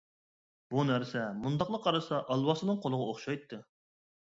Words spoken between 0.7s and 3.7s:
بۇ نەرسە مۇنداقلا قارىسا ئالۋاستىنىڭ قولىغا ئوخشايتتى.